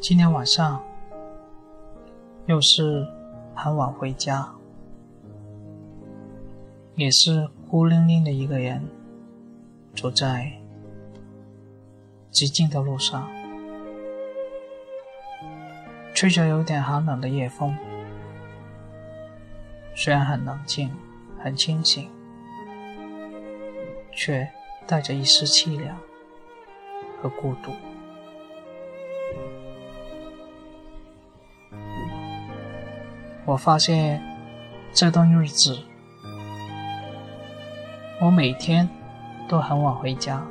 [0.00, 0.80] 今天晚上
[2.46, 3.04] 又是
[3.52, 4.48] 很晚回家，
[6.94, 8.88] 也是孤零零的一个人，
[9.96, 10.52] 走在
[12.30, 13.28] 寂静的路上，
[16.14, 17.76] 吹着有点寒冷的夜风，
[19.96, 20.90] 虽然很冷静、
[21.42, 22.08] 很清醒，
[24.12, 24.48] 却
[24.86, 25.98] 带着一丝凄凉
[27.20, 27.72] 和孤独。
[33.48, 34.22] 我发现
[34.92, 35.78] 这段日子，
[38.20, 38.86] 我每天
[39.48, 40.46] 都很晚回家。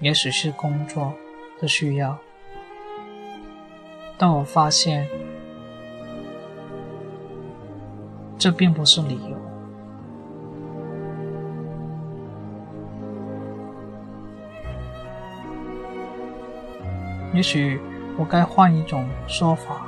[0.00, 1.14] 也许是工作
[1.58, 2.18] 的需要，
[4.18, 5.08] 但我发现
[8.36, 9.36] 这并不是理由。
[17.32, 17.80] 也许
[18.18, 19.86] 我该换一种说法。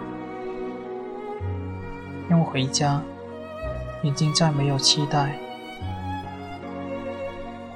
[2.32, 2.98] 因为回家
[4.00, 5.36] 已经再没有期待，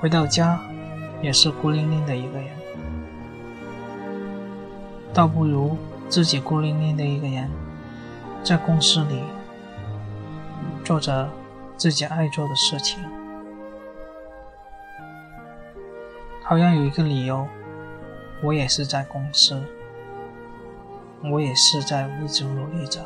[0.00, 0.58] 回到家
[1.20, 2.48] 也是孤零零的一个人，
[5.12, 5.76] 倒不如
[6.08, 7.50] 自己孤零零的一个人，
[8.42, 9.22] 在公司里
[10.82, 11.28] 做着
[11.76, 12.98] 自己爱做的事情，
[16.42, 17.46] 好像有一个理由，
[18.42, 19.62] 我也是在公司，
[21.30, 23.04] 我也是在一直努力着。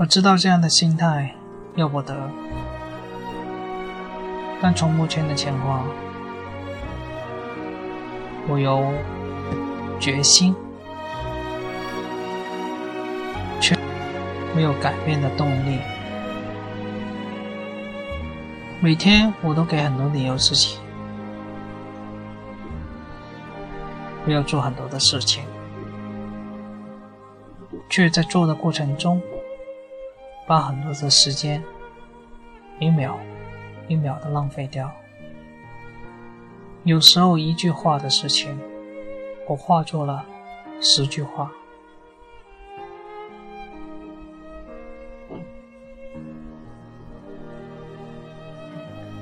[0.00, 1.34] 我知道这样的心态
[1.74, 2.14] 要不得，
[4.62, 5.84] 但从目前的情况，
[8.46, 8.92] 我有
[9.98, 10.54] 决心，
[13.60, 13.76] 却
[14.54, 15.80] 没有改变的动力。
[18.80, 20.78] 每天我都给很多理由自己，
[24.24, 25.42] 我要做很多的事情，
[27.90, 29.20] 却在做的过程中。
[30.48, 31.62] 把很多的时间，
[32.80, 33.18] 一秒
[33.86, 34.90] 一秒的浪费掉。
[36.84, 38.58] 有时候一句话的事情，
[39.46, 40.24] 我化作了
[40.80, 41.52] 十句话。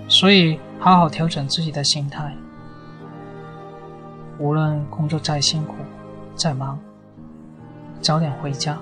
[0.07, 2.33] 所以，好好调整自己的心态。
[4.39, 5.75] 无论工作再辛苦、
[6.37, 6.79] 再忙，
[8.01, 8.79] 早点回家。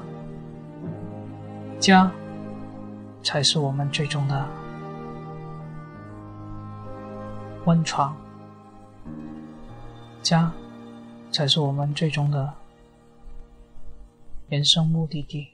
[1.80, 2.12] 家。
[3.24, 4.46] 才是我们最终的
[7.64, 8.14] 温床，
[10.22, 10.52] 家
[11.32, 12.52] 才是我们最终的
[14.48, 15.53] 人生目的地。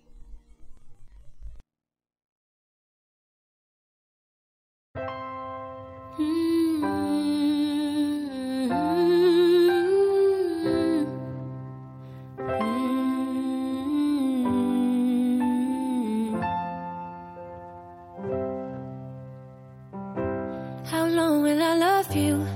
[22.01, 22.47] Above you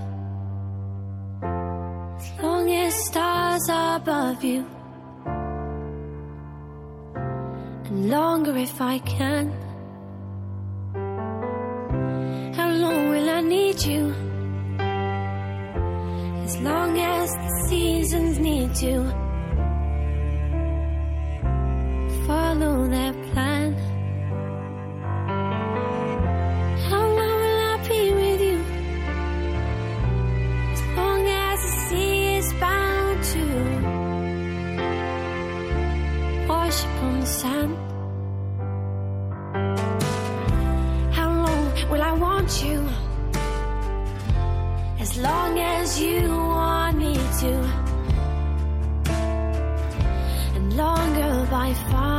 [2.42, 4.66] Long as stars are above you
[7.84, 9.52] and longer if I can.
[12.54, 14.14] How long will I need you?
[16.46, 19.23] As long as the seasons need to
[42.64, 42.80] you?
[44.98, 47.52] As long as you want me to,
[50.56, 52.13] and longer by far.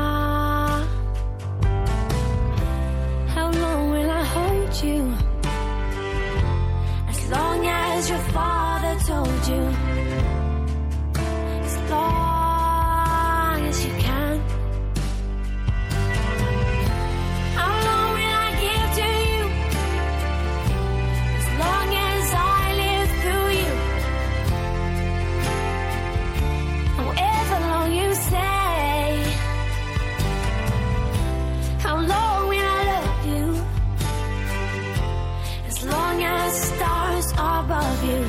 [38.06, 38.22] you.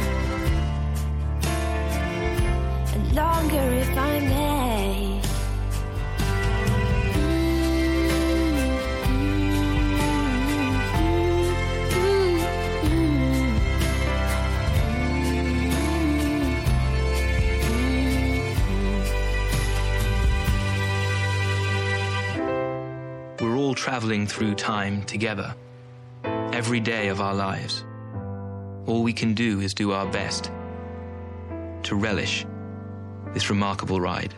[2.94, 4.66] And longer if I may.
[23.40, 25.54] We're all traveling through time together,
[26.52, 27.84] every day of our lives.
[28.86, 30.52] All we can do is do our best
[31.82, 32.46] to relish
[33.34, 34.34] this remarkable ride.